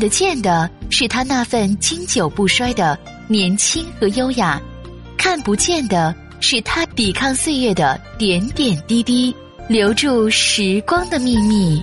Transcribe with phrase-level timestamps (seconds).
[0.00, 4.58] 得见的是他那份经久不衰的年轻和优雅，
[5.18, 9.36] 看不见的是他抵抗岁月的点点滴滴，
[9.68, 11.82] 留住时光的秘密。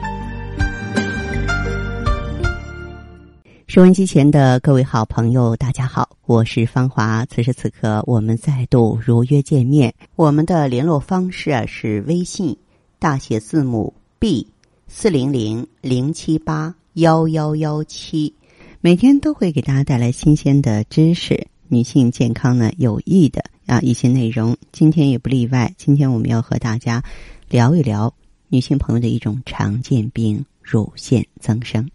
[3.68, 7.24] 收音机前的各位好朋友，大家好，我是芳华。
[7.28, 9.94] 此时此刻，我们再度如约见面。
[10.16, 12.58] 我们的联络方式啊是微信
[12.98, 14.48] 大写字母 B
[14.88, 18.34] 四零零零七八幺幺幺七，
[18.82, 24.58] 每天都会给大家带来新鲜的知识，女性健康呢有益的啊一些内容。
[24.72, 27.04] 今天也不例外，今天我们要和大家
[27.50, 28.12] 聊一聊
[28.48, 31.88] 女性朋友的一种常见病——乳腺增生。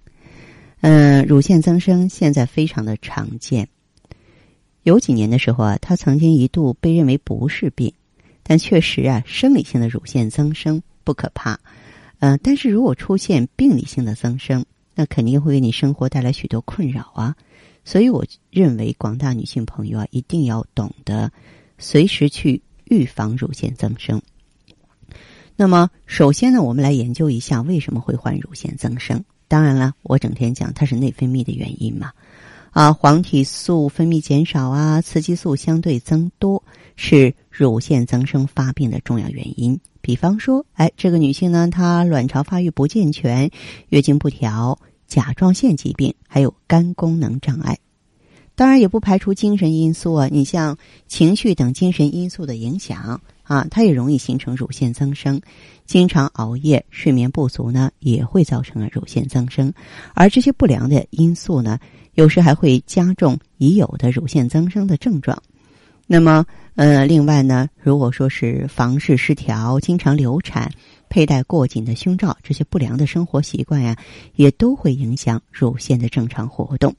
[0.83, 3.69] 嗯，乳腺增生现在非常的常见。
[4.84, 7.92] 有几年的时候啊，它曾经一度被认为不是病，
[8.45, 11.59] 但确实啊，生理性的乳腺增生不可怕。
[12.20, 14.64] 嗯，但是如果出现病理性的增生，
[14.95, 17.36] 那肯定会给你生活带来许多困扰啊。
[17.84, 21.33] 所以我认为广大女性朋友啊，一定要懂得
[21.78, 24.22] 随时去预防乳腺增生。
[25.56, 29.22] 那么，首先呢，我们来研究一下为什么会患乳腺增生。
[29.48, 32.12] 当然了，我整天讲它是内分泌的原因嘛，
[32.70, 36.62] 啊，黄体素分泌减少啊，雌激素相对增多
[36.97, 39.78] 是乳腺增生发病的重要原因。
[40.00, 43.50] 比方说，哎，这个女性呢，她卵巢发育不健全，
[43.91, 47.78] 月经不调，甲状腺疾病，还有肝功能障碍。
[48.55, 53.20] 当然，也不排除精神因素啊，你像情绪等精神因素的影响。
[53.42, 55.39] 啊，它也容易形成乳腺增生，
[55.84, 59.70] 经常熬夜、睡眠不足呢，也会造成了乳腺增生。
[60.14, 61.78] 而这些不良的因素呢，
[62.14, 65.36] 有时还会加重已有的乳腺增生的症状。
[66.06, 70.70] 那么，呃，另外呢，如果说是房事失调、经常流产、
[71.08, 73.97] 佩戴过紧的胸罩，这些不良的生活习惯呀，
[74.34, 76.95] 也都会影响乳腺的正常活动。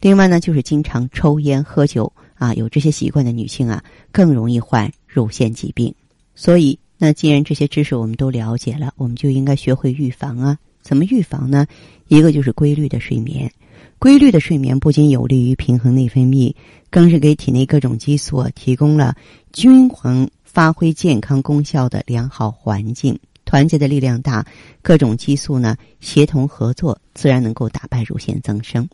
[0.00, 4.90] 另外呢，就是经常抽烟喝酒啊，有这些习惯的女性啊，更容易患。
[5.06, 5.94] 乳腺疾病，
[6.34, 10.58] 所以那既然这些知识我们都了解了，我们就应该学会预防啊。
[10.84, 11.66] 怎么预防呢？
[12.06, 13.50] 一个就是规律的睡眠，
[13.98, 16.54] 规律的睡眠不仅有利于平衡内分泌，
[16.90, 19.16] 更是给体内各种激素提供了
[19.52, 23.18] 均衡发挥健康功效的良好环境。
[23.46, 24.46] 团结的力量大，
[24.82, 28.86] 各种激素呢协同合作，自然能够打败乳腺增生。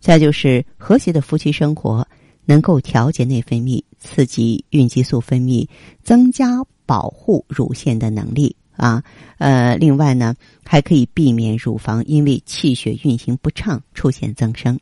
[0.00, 2.06] 再就是和谐的夫妻生活。
[2.48, 5.66] 能够调节内分泌，刺激孕激素分泌，
[6.04, 9.02] 增加保护乳腺的能力啊。
[9.38, 14.78] 呃，另外呢，还可以避免乳房因为气血运行不畅出现增生。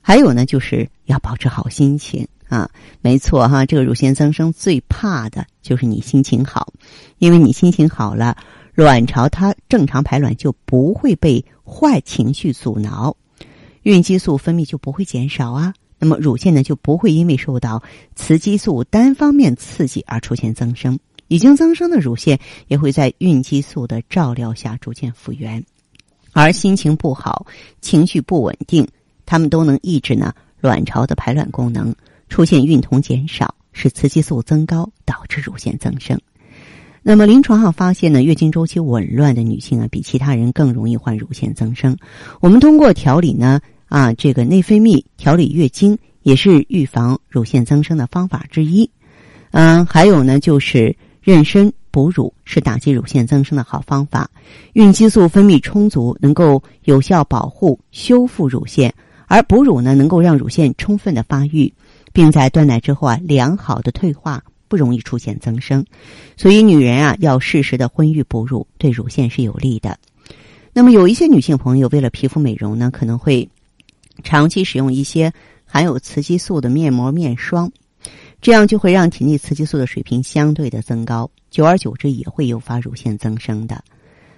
[0.00, 2.68] 还有呢，就是要保持好心情啊。
[3.00, 6.72] 没错哈，这个乳腺增生最怕的就是你心情好，
[7.18, 8.36] 因为你心情好了，
[8.74, 13.16] 卵巢它正常排卵就不会被坏情绪阻挠，
[13.82, 15.72] 孕激素分泌就不会减少啊。
[15.98, 17.82] 那么乳腺呢就不会因为受到
[18.14, 20.98] 雌激素单方面刺激而出现增生，
[21.28, 25.64] 已经增生的乳腺也会在孕激素的照料下逐渐复原，
[26.32, 27.46] 而心情不好、
[27.80, 28.86] 情绪不稳定，
[29.26, 31.94] 它们都能抑制呢卵巢的排卵功能，
[32.28, 36.20] 出现孕酮减少，使雌激素增高，导致乳腺增生。
[37.02, 41.96] 那么临床上发现呢，月经周期紊乱的女性啊，比其他人更容易患乳腺增生。
[42.40, 43.60] 我们通过调理呢。
[43.86, 48.90] 啊，这个内分泌调理月经也是预防乳腺增生的方法之一。
[49.52, 54.30] 嗯，还有呢，就是妊娠哺乳是打击乳腺增生的好方法。
[54.74, 58.92] 孕激素分泌充足，能够有效保护修复乳腺，
[59.26, 61.72] 而哺乳呢，能够让乳腺充分的发育，
[62.12, 65.84] 并在断奶之后啊，良好的退化，不容易出现增生。
[66.36, 69.98] 所以，女人啊，要适时的婚育哺乳，对乳腺是有利的。
[70.72, 73.48] 那么，有一些女性朋友为了皮肤美容呢，可能会。
[74.22, 75.32] 长期使用一些
[75.66, 77.68] 含有雌激素的面膜、面霜，
[78.44, 83.82] 这样就会让体内雌激素的水平相对的增高，久而久之也会诱发乳腺增生的。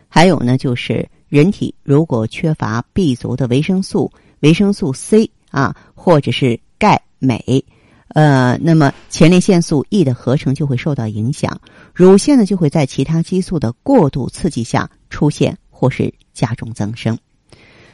[0.06, 7.64] 还有呢，就是人体如果缺乏 B 族的维生素、维生素 C 啊，或者是钙、镁，
[8.11, 11.61] 呃，那么前列腺素 E 的合成就会受到影响，
[11.93, 17.19] 乳腺呢就会在其他激素的过度刺激下出现或是加重增生。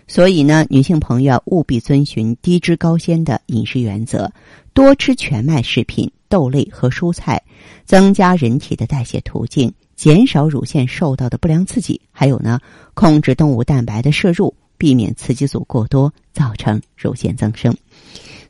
[0.07, 4.31] 所以呢，女性朋友务必遵循低脂高纤的饮食原则，
[4.75, 7.43] 多吃全麦食品、豆类和蔬菜，
[7.85, 12.01] 增加人体的代谢途径，减少乳腺受到的不良刺激。
[12.11, 12.61] 还有呢，
[12.95, 17.75] 控制动物蛋白的摄入，避免雌激素过多造成乳腺增生。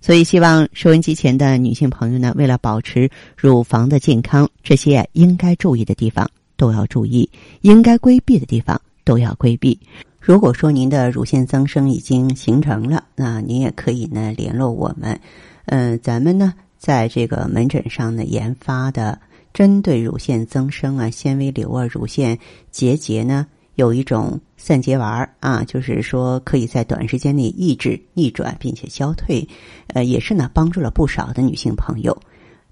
[0.00, 9.78] 所以，希望收音机前的女性朋友呢，为了保持乳房的健康，这些应该注意的地方都要注意，应该规避的地方都要规避。
[10.24, 15.18] 如果说您的乳腺增生已经形成了，那您也可以呢联络我们。
[15.64, 19.18] 嗯，咱们呢在这个门诊上呢研发的
[19.52, 22.38] 针对乳腺增生啊、纤维瘤啊、乳腺
[22.70, 29.44] 结节呢，有一种散结丸儿啊，就是说可以在短时间内抑制、逆转并且消退，
[29.88, 32.16] 呃，也是呢帮助了不少的女性朋友。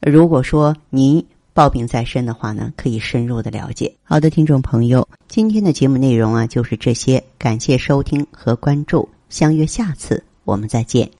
[0.00, 1.26] 如果说您，
[1.60, 3.94] 抱病在身的话呢，可以深入的了解。
[4.02, 11.19] 好的，听众朋友，今天的节目内容啊就是这些，感谢收听和关注，相约下次我们再见。